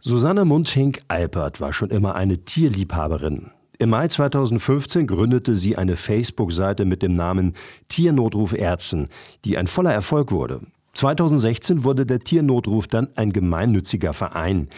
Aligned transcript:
Susanne 0.00 0.44
Mundhink-Alpert 0.44 1.60
war 1.60 1.72
schon 1.72 1.90
immer 1.90 2.14
eine 2.14 2.38
Tierliebhaberin. 2.38 3.50
Im 3.80 3.90
Mai 3.90 4.06
2015 4.06 5.08
gründete 5.08 5.56
sie 5.56 5.76
eine 5.76 5.96
Facebook-Seite 5.96 6.84
mit 6.84 7.02
dem 7.02 7.14
Namen 7.14 7.54
Tiernotruf 7.88 8.52
Ärzten, 8.52 9.08
die 9.44 9.58
ein 9.58 9.66
voller 9.66 9.92
Erfolg 9.92 10.30
wurde. 10.30 10.60
2016 10.94 11.82
wurde 11.82 12.06
der 12.06 12.20
Tiernotruf 12.20 12.86
dann 12.86 13.08
ein 13.16 13.32
gemeinnütziger 13.32 14.14
Verein. 14.14 14.68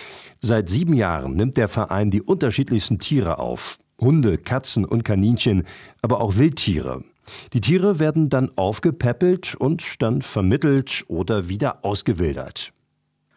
Seit 0.41 0.71
sieben 0.71 0.95
Jahren 0.95 1.35
nimmt 1.35 1.59
der 1.59 1.69
Verein 1.69 2.11
die 2.11 2.23
unterschiedlichsten 2.23 2.99
Tiere 2.99 3.39
auf. 3.39 3.77
Hunde, 4.01 4.39
Katzen 4.39 4.87
und 4.87 5.05
Kaninchen, 5.05 5.65
aber 6.01 6.23
auch 6.23 6.37
Wildtiere. 6.37 7.05
Die 7.53 7.61
Tiere 7.61 7.99
werden 7.99 8.31
dann 8.31 8.51
aufgepäppelt 8.57 9.55
und 9.55 10.01
dann 10.01 10.23
vermittelt 10.23 11.05
oder 11.09 11.51
wieder 11.51 11.85
ausgewildert. 11.85 12.73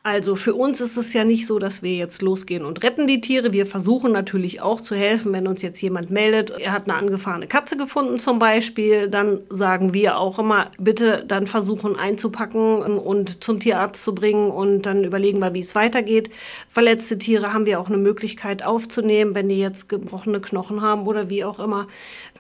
Also 0.06 0.36
für 0.36 0.54
uns 0.54 0.82
ist 0.82 0.98
es 0.98 1.14
ja 1.14 1.24
nicht 1.24 1.48
so, 1.48 1.60
dass 1.60 1.82
wir 1.82 1.96
jetzt 1.96 2.22
losgehen 2.22 2.66
und 2.66 2.84
retten 2.84 3.08
die 3.08 3.22
Tiere. 3.22 3.54
Wir 3.54 3.66
versuchen 3.66 4.12
natürlich 4.12 4.62
auch 4.62 4.82
zu 4.82 4.96
helfen, 4.96 5.32
wenn 5.32 5.48
uns 5.48 5.62
jetzt 5.62 5.82
jemand 5.82 6.12
meldet, 6.12 6.50
er 6.50 6.74
hat 6.74 6.90
eine 6.90 6.98
angefahrene 6.98 7.48
Katze 7.48 7.78
gefunden 7.78 8.20
zum 8.20 8.38
Beispiel, 8.38 9.08
dann 9.08 9.40
sagen 9.50 9.94
wir 9.94 10.18
auch 10.18 10.40
immer, 10.40 10.72
bitte 10.78 11.24
dann 11.26 11.48
versuchen 11.48 11.96
einzupacken 11.96 12.82
und 12.82 13.42
zum 13.46 13.62
Tierarzt 13.62 14.04
zu 14.04 14.14
bringen 14.14 14.52
und 14.52 14.82
dann 14.82 15.06
überlegen 15.06 15.40
wir, 15.40 15.54
wie 15.54 15.62
es 15.62 15.74
weitergeht. 15.74 16.30
Verletzte 16.70 17.18
Tiere 17.18 17.54
haben 17.54 17.66
wir 17.66 17.80
auch 17.80 17.88
eine 17.88 17.96
Möglichkeit 17.96 18.66
aufzunehmen, 18.66 19.36
wenn 19.36 19.48
die 19.48 19.60
jetzt 19.60 19.88
gebrochene 19.88 20.42
Knochen 20.42 20.82
haben 20.82 21.08
oder 21.08 21.30
wie 21.30 21.46
auch 21.46 21.60
immer. 21.60 21.88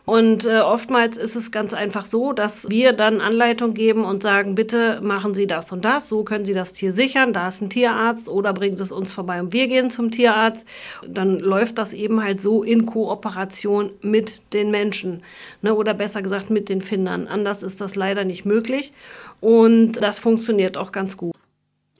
Und 0.05 0.45
äh, 0.45 0.59
oftmals 0.59 1.15
ist 1.15 1.37
es 1.37 1.51
ganz 1.51 1.73
einfach 1.73 2.05
so, 2.05 2.33
dass 2.33 2.69
wir 2.69 2.91
dann 2.91 3.21
Anleitung 3.21 3.73
geben 3.73 4.03
und 4.03 4.21
sagen, 4.21 4.53
bitte 4.53 4.99
machen 5.01 5.33
Sie 5.33 5.47
das 5.47 5.71
und 5.71 5.85
das, 5.85 6.09
so 6.09 6.25
können 6.25 6.43
Sie 6.43 6.53
das 6.53 6.73
Tier 6.73 6.91
sichern, 6.91 7.31
da 7.31 7.52
ist 7.53 7.61
ein 7.61 7.69
Tierarzt 7.69 8.29
oder 8.29 8.53
bringen 8.53 8.77
Sie 8.77 8.83
es 8.83 8.91
uns 8.91 9.11
vorbei 9.11 9.39
und 9.39 9.53
wir 9.53 9.67
gehen 9.67 9.89
zum 9.89 10.11
Tierarzt. 10.11 10.65
Dann 11.07 11.39
läuft 11.39 11.77
das 11.77 11.93
eben 11.93 12.23
halt 12.23 12.41
so 12.41 12.63
in 12.63 12.85
Kooperation 12.85 13.91
mit 14.01 14.41
den 14.53 14.71
Menschen 14.71 15.23
ne, 15.61 15.73
oder 15.73 15.93
besser 15.93 16.21
gesagt 16.21 16.49
mit 16.49 16.69
den 16.69 16.81
Findern. 16.81 17.27
Anders 17.27 17.63
ist 17.63 17.81
das 17.81 17.95
leider 17.95 18.25
nicht 18.25 18.45
möglich 18.45 18.93
und 19.39 20.01
das 20.01 20.19
funktioniert 20.19 20.77
auch 20.77 20.91
ganz 20.91 21.17
gut. 21.17 21.33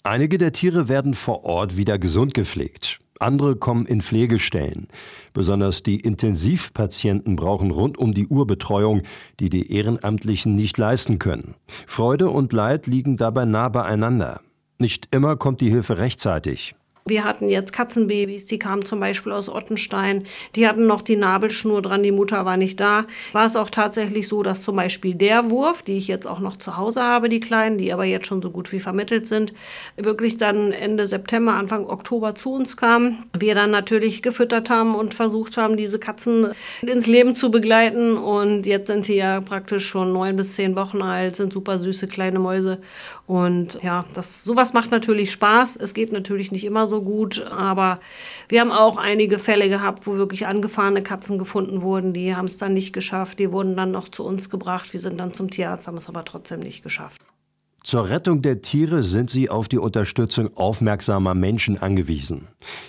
Einige 0.04 0.38
der 0.38 0.52
Tiere 0.52 0.90
werden 0.90 1.14
vor 1.14 1.45
Ort 1.45 1.78
wieder 1.78 1.98
gesund 1.98 2.34
gepflegt. 2.34 3.00
Andere 3.20 3.56
kommen 3.56 3.86
in 3.86 4.02
Pflegestellen. 4.02 4.88
Besonders 5.34 5.82
die 5.82 6.00
Intensivpatienten 6.00 7.38
brauchen 7.38 7.72
rund 7.72 7.98
um 7.98 8.14
die 8.14 8.28
Uhr 8.28 8.45
Betreuung, 8.45 9.04
die 9.40 9.50
die 9.50 9.72
Ehrenamtlichen 9.72 10.56
nicht 10.56 10.78
leisten 10.78 11.20
können. 11.20 11.56
Freude 11.88 12.30
und 12.30 12.52
Leid 12.52 12.86
liegen 12.86 13.16
dabei 13.16 13.45
nah 13.45 13.70
beieinander. 13.70 14.42
Nicht 14.78 15.14
immer 15.14 15.36
kommt 15.36 15.62
die 15.62 15.70
Hilfe 15.70 15.98
rechtzeitig. 15.98 16.76
Wir 17.06 17.26
hatten 17.26 17.50
jetzt 17.50 17.73
Katzenbabys, 17.73 18.46
die 18.46 18.59
kamen 18.59 18.86
zum 18.86 19.02
Beispiel 19.02 19.34
aus 19.34 19.50
Ottenstein. 19.50 20.26
Die 20.56 20.70
hatten 20.70 20.88
noch 20.88 21.02
die 21.02 21.18
Nabelschnur 21.18 21.82
dran, 21.82 22.02
die 22.02 22.14
Mutter 22.14 22.45
war 22.45 22.56
nicht 22.56 22.80
da. 22.80 23.08
War 23.34 23.44
es 23.44 23.58
auch 23.58 23.70
tatsächlich 23.70 24.30
so, 24.30 24.42
dass 24.42 24.64
zum 24.64 24.78
Beispiel 24.78 25.14
der 25.14 25.52
Wurf, 25.52 25.82
die 25.82 25.98
ich 25.98 26.08
jetzt 26.08 26.26
auch 26.26 26.40
noch 26.40 26.56
zu 26.56 26.78
Hause 26.78 27.04
habe, 27.04 27.28
die 27.28 27.42
Kleinen, 27.42 27.78
die 27.78 27.92
aber 27.92 28.06
jetzt 28.06 28.28
schon 28.28 28.42
so 28.42 28.52
gut 28.52 28.72
wie 28.72 28.80
vermittelt 28.80 29.28
sind, 29.28 29.54
wirklich 29.98 30.38
dann 30.38 30.72
Ende 30.72 31.06
September, 31.06 31.56
Anfang 31.56 31.86
Oktober 31.88 32.36
zu 32.36 32.54
uns 32.54 32.78
kam. 32.78 33.26
Wir 33.38 33.54
dann 33.54 33.72
natürlich 33.72 34.22
gefüttert 34.22 34.70
haben 34.70 34.95
und 34.95 35.14
versucht 35.14 35.58
haben, 35.58 35.76
diese 35.76 36.00
Katzen 36.00 36.54
ins 36.82 37.08
Leben 37.08 37.36
zu 37.36 37.52
begleiten. 37.52 38.16
Und 38.16 38.66
jetzt 38.66 38.88
sind 38.88 39.04
sie 39.04 39.16
ja 39.16 39.42
praktisch 39.42 39.86
schon 39.86 40.14
neun 40.14 40.38
bis 40.38 40.56
zehn 40.56 40.78
Wochen 40.78 41.02
alt, 41.02 41.36
sind 41.36 41.52
super 41.52 41.80
süße 41.80 42.08
kleine 42.08 42.40
Mäuse. 42.40 42.80
Und 43.28 43.78
ja, 43.84 44.06
das, 44.14 44.45
sowas 44.45 44.72
macht 44.72 44.92
natürlich 44.92 45.34
Spaß. 45.34 45.76
Es 45.76 45.94
geht 45.94 46.14
natürlich 46.14 46.54
nicht 46.54 46.64
immer 46.64 46.88
so 46.88 46.92
so 46.94 47.02
gut. 47.02 47.41
Aber 47.52 47.99
wir 48.49 48.61
haben 48.61 48.72
auch 48.72 48.97
einige 48.97 49.39
Fälle 49.39 49.67
gehabt, 49.69 50.05
wo 50.05 50.16
wirklich 50.16 50.45
angefahrene 50.45 51.02
Katzen 51.02 51.38
gefunden 51.39 51.81
wurden. 51.81 52.13
Die 52.13 52.36
haben 52.36 52.45
es 52.45 52.58
dann 52.58 52.73
nicht 52.73 52.94
geschafft. 52.94 53.39
Die 53.39 53.52
wurden 53.52 53.75
dann 53.75 53.91
noch 53.91 54.09
zu 54.09 54.23
uns 54.23 54.49
gebracht. 54.49 54.93
Wir 54.93 54.99
sind 54.99 55.20
dann 55.20 55.33
zum 55.33 55.49
Tierarzt, 55.49 55.87
haben 55.87 55.98
es 55.98 56.09
aber 56.09 56.23
trotzdem 56.23 56.59
nicht 56.59 56.83
geschafft. 56.83 57.21
Zur 57.83 58.08
Rettung 58.08 58.42
der 58.42 58.61
Tiere 58.61 59.03
sind 59.03 59.30
sie 59.30 59.49
auf 59.49 59.67
die 59.67 59.77
Unterstützung 59.77 60.55
aufmerksamer 60.55 61.33
Menschen 61.33 61.77
angewiesen. 61.77 62.48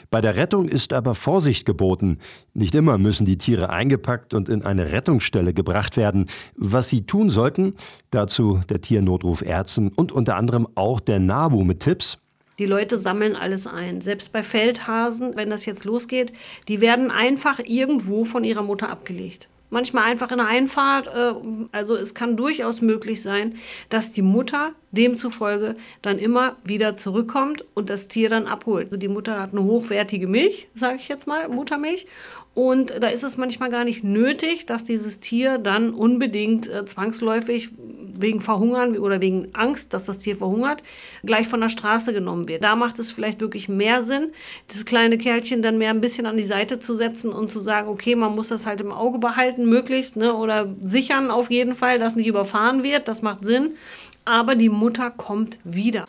Bei 0.09 0.20
der 0.20 0.37
Rettung 0.37 0.69
ist 0.69 0.93
aber 0.93 1.16
Vorsicht 1.16 1.66
geboten. 1.66 2.19
Nicht 2.53 2.76
immer 2.76 2.97
müssen 2.97 3.26
die 3.26 3.37
Tiere 3.37 3.70
eingepackt 3.70 4.34
und 4.34 4.48
in 4.48 4.62
eine 4.62 4.93
Rettungsstelle 4.93 5.53
gebracht 5.53 5.97
werden. 5.97 6.26
Was 6.54 6.91
sie 6.91 7.06
tun 7.06 7.28
sollten, 7.28 7.75
dazu 8.10 8.60
der 8.69 8.82
Tiernotruf 8.82 9.43
Ärzten 9.43 9.88
und 9.88 10.12
unter 10.12 10.37
anderem 10.37 10.69
auch 10.76 11.00
der 11.00 11.19
NABU 11.19 11.64
mit 11.64 11.81
Tipps, 11.81 12.24
die 12.59 12.66
Leute 12.66 12.98
sammeln 12.98 13.37
alles 13.37 13.66
ein. 13.66 14.00
Selbst 14.00 14.32
bei 14.32 14.42
Feldhasen, 14.42 15.37
wenn 15.37 15.50
das 15.50 15.66
jetzt 15.66 15.84
losgeht, 15.84 16.32
die 16.69 16.81
werden 16.81 17.10
einfach 17.10 17.59
irgendwo 17.65 18.25
von 18.25 18.44
ihrer 18.44 18.62
Mutter 18.62 18.88
abgelegt. 18.88 19.48
Manchmal 19.70 20.04
einfach 20.04 20.31
in 20.31 20.38
der 20.38 20.47
Einfahrt. 20.47 21.09
Äh, 21.09 21.34
also 21.72 21.97
es 21.97 22.14
kann 22.14 22.37
durchaus 22.37 22.81
möglich 22.81 23.22
sein, 23.22 23.56
dass 23.88 24.12
die 24.12 24.22
Mutter 24.22 24.72
demzufolge 24.93 25.75
dann 26.00 26.19
immer 26.19 26.54
wieder 26.64 26.94
zurückkommt 26.94 27.64
und 27.75 27.91
das 27.91 28.06
Tier 28.06 28.28
dann 28.28 28.47
abholt. 28.47 28.87
Also 28.87 28.98
die 28.98 29.09
Mutter 29.09 29.41
hat 29.41 29.50
eine 29.50 29.64
hochwertige 29.64 30.28
Milch, 30.28 30.69
sage 30.75 30.98
ich 30.98 31.09
jetzt 31.09 31.26
mal, 31.26 31.48
Muttermilch. 31.48 32.06
Und 32.54 33.03
da 33.03 33.09
ist 33.09 33.25
es 33.25 33.37
manchmal 33.37 33.69
gar 33.69 33.82
nicht 33.82 34.04
nötig, 34.04 34.64
dass 34.66 34.84
dieses 34.84 35.19
Tier 35.19 35.59
dann 35.59 35.93
unbedingt 35.93 36.69
äh, 36.69 36.84
zwangsläufig 36.84 37.70
wegen 38.19 38.41
Verhungern 38.41 38.97
oder 38.98 39.20
wegen 39.20 39.48
Angst, 39.54 39.94
dass 39.94 40.06
das 40.06 40.19
Tier 40.19 40.36
verhungert, 40.36 40.82
gleich 41.25 41.48
von 41.48 41.60
der 41.60 41.69
Straße 41.69 42.12
genommen 42.12 42.48
wird. 42.48 42.64
Da 42.64 42.76
macht 42.76 42.98
es 42.98 43.10
vielleicht 43.10 43.41
wirklich 43.41 43.69
mehr 43.69 44.02
Sinn, 44.02 44.32
das 44.69 44.84
kleine 44.84 45.19
Kerlchen 45.19 45.62
dann 45.62 45.78
mehr 45.78 45.91
ein 45.91 46.00
bisschen 46.00 46.26
an 46.26 46.36
die 46.36 46.42
Seite 46.42 46.80
zu 46.80 46.94
setzen 46.94 47.32
und 47.32 47.50
zu 47.50 47.60
sagen, 47.60 47.88
okay, 47.88 48.14
man 48.14 48.34
muss 48.34 48.48
das 48.48 48.66
halt 48.66 48.80
im 48.80 48.92
Auge 48.92 49.19
behalten, 49.19 49.69
möglichst, 49.69 50.16
ne, 50.16 50.34
oder 50.34 50.75
sichern 50.80 51.30
auf 51.30 51.50
jeden 51.50 51.75
Fall, 51.75 51.98
dass 51.98 52.16
nicht 52.16 52.26
überfahren 52.26 52.84
wird. 52.84 53.08
Das 53.08 53.22
macht 53.22 53.44
Sinn. 53.44 53.72
Aber 54.25 54.54
die 54.54 54.70
Mutter 54.70 55.10
kommt 55.10 55.58
wieder. 55.64 56.06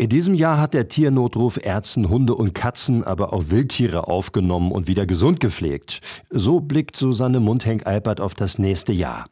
In 0.00 0.10
diesem 0.10 0.34
Jahr 0.34 0.60
hat 0.60 0.74
der 0.74 0.86
Tiernotruf 0.86 1.58
Ärzten 1.60 2.08
Hunde 2.08 2.36
und 2.36 2.54
Katzen, 2.54 3.02
aber 3.02 3.32
auch 3.32 3.48
Wildtiere 3.48 4.06
aufgenommen 4.06 4.70
und 4.70 4.86
wieder 4.86 5.06
gesund 5.06 5.40
gepflegt. 5.40 6.02
So 6.30 6.60
blickt 6.60 6.94
Susanne 6.94 7.40
Mundhenk-Alpert 7.40 8.20
auf 8.20 8.34
das 8.34 8.60
nächste 8.60 8.92
Jahr. 8.92 9.26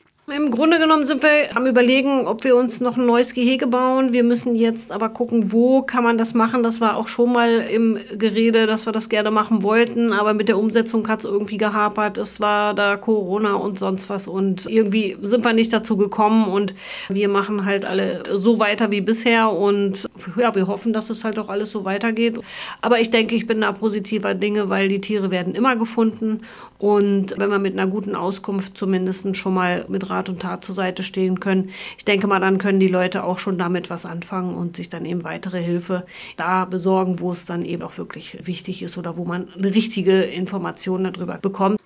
Im 0.46 0.52
Grunde 0.52 0.78
genommen 0.78 1.06
sind 1.06 1.24
wir 1.24 1.56
am 1.56 1.66
Überlegen, 1.66 2.28
ob 2.28 2.44
wir 2.44 2.54
uns 2.54 2.80
noch 2.80 2.96
ein 2.96 3.04
neues 3.04 3.34
Gehege 3.34 3.66
bauen. 3.66 4.12
Wir 4.12 4.22
müssen 4.22 4.54
jetzt 4.54 4.92
aber 4.92 5.08
gucken, 5.08 5.50
wo 5.50 5.82
kann 5.82 6.04
man 6.04 6.18
das 6.18 6.34
machen. 6.34 6.62
Das 6.62 6.80
war 6.80 6.96
auch 6.96 7.08
schon 7.08 7.32
mal 7.32 7.50
im 7.62 7.98
Gerede, 8.16 8.68
dass 8.68 8.86
wir 8.86 8.92
das 8.92 9.08
gerne 9.08 9.32
machen 9.32 9.64
wollten, 9.64 10.12
aber 10.12 10.34
mit 10.34 10.46
der 10.46 10.56
Umsetzung 10.56 11.08
hat 11.08 11.18
es 11.18 11.24
irgendwie 11.24 11.58
gehapert. 11.58 12.16
Es 12.16 12.40
war 12.40 12.74
da 12.74 12.96
Corona 12.96 13.54
und 13.54 13.80
sonst 13.80 14.08
was 14.08 14.28
und 14.28 14.66
irgendwie 14.66 15.16
sind 15.20 15.44
wir 15.44 15.52
nicht 15.52 15.72
dazu 15.72 15.96
gekommen 15.96 16.46
und 16.46 16.76
wir 17.08 17.28
machen 17.28 17.64
halt 17.64 17.84
alle 17.84 18.22
so 18.32 18.60
weiter 18.60 18.92
wie 18.92 19.00
bisher 19.00 19.50
und 19.50 20.08
ja, 20.38 20.54
wir 20.54 20.68
hoffen, 20.68 20.92
dass 20.92 21.10
es 21.10 21.24
halt 21.24 21.40
auch 21.40 21.48
alles 21.48 21.72
so 21.72 21.84
weitergeht. 21.84 22.38
Aber 22.82 23.00
ich 23.00 23.10
denke, 23.10 23.34
ich 23.34 23.48
bin 23.48 23.62
da 23.62 23.72
positiver 23.72 24.34
Dinge, 24.34 24.68
weil 24.68 24.88
die 24.88 25.00
Tiere 25.00 25.32
werden 25.32 25.56
immer 25.56 25.74
gefunden 25.74 26.42
und 26.78 27.34
wenn 27.36 27.50
wir 27.50 27.58
mit 27.58 27.72
einer 27.72 27.90
guten 27.90 28.14
Auskunft 28.14 28.78
zumindest 28.78 29.36
schon 29.36 29.54
mal 29.54 29.86
mit 29.88 30.08
Rat 30.08 30.28
und 30.28 30.35
Tat 30.38 30.64
zur 30.64 30.74
Seite 30.74 31.02
stehen 31.02 31.40
können. 31.40 31.70
Ich 31.98 32.04
denke 32.04 32.26
mal, 32.26 32.40
dann 32.40 32.58
können 32.58 32.80
die 32.80 32.88
Leute 32.88 33.24
auch 33.24 33.38
schon 33.38 33.58
damit 33.58 33.90
was 33.90 34.06
anfangen 34.06 34.54
und 34.54 34.76
sich 34.76 34.88
dann 34.88 35.04
eben 35.04 35.24
weitere 35.24 35.62
Hilfe 35.62 36.06
da 36.36 36.64
besorgen, 36.64 37.20
wo 37.20 37.32
es 37.32 37.46
dann 37.46 37.64
eben 37.64 37.82
auch 37.82 37.98
wirklich 37.98 38.38
wichtig 38.46 38.82
ist 38.82 38.98
oder 38.98 39.16
wo 39.16 39.24
man 39.24 39.48
eine 39.54 39.74
richtige 39.74 40.22
Information 40.22 41.04
darüber 41.04 41.38
bekommt 41.38 41.80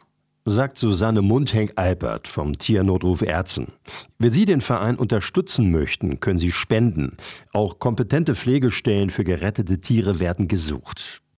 sagt 0.47 0.79
Susanne 0.79 1.23
Mundhenk-Albert 1.23 2.27
vom 2.27 2.59
Tiernotruf 2.59 3.23
Ärzten. 3.23 3.73
Wenn 4.19 4.33
Sie 4.33 4.47
den 4.47 4.61
Verein 4.61 4.97
unterstützen 4.97 5.71
möchten, 5.71 6.21
können 6.21 6.39
Sie 6.39 6.53
spenden. 6.53 7.17
Auch 7.53 7.79
kompetente 7.79 8.35
Pflegestellen 8.35 9.11
für 9.11 9.25
gerettete 9.25 9.81
Tiere 9.81 10.19
werden 10.19 10.49
gesucht. 10.49 11.23